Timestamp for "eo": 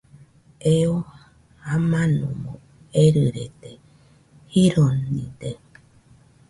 0.75-0.95